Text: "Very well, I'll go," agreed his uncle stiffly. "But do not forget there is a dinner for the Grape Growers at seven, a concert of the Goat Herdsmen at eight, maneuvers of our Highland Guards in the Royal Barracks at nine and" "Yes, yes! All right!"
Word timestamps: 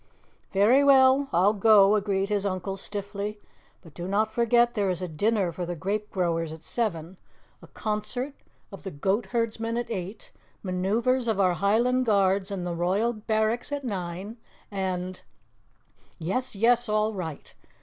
"Very 0.51 0.83
well, 0.83 1.27
I'll 1.31 1.53
go," 1.53 1.93
agreed 1.93 2.29
his 2.29 2.43
uncle 2.43 2.75
stiffly. 2.75 3.39
"But 3.83 3.93
do 3.93 4.07
not 4.07 4.31
forget 4.31 4.73
there 4.73 4.89
is 4.89 5.03
a 5.03 5.07
dinner 5.07 5.51
for 5.51 5.63
the 5.63 5.75
Grape 5.75 6.09
Growers 6.09 6.51
at 6.51 6.63
seven, 6.63 7.17
a 7.61 7.67
concert 7.67 8.33
of 8.71 8.81
the 8.81 8.89
Goat 8.89 9.27
Herdsmen 9.27 9.77
at 9.77 9.91
eight, 9.91 10.31
maneuvers 10.63 11.27
of 11.27 11.39
our 11.39 11.53
Highland 11.53 12.07
Guards 12.07 12.49
in 12.49 12.63
the 12.63 12.73
Royal 12.73 13.13
Barracks 13.13 13.71
at 13.71 13.83
nine 13.83 14.37
and" 14.71 15.21
"Yes, 16.17 16.55
yes! 16.55 16.89
All 16.89 17.13
right!" 17.13 17.53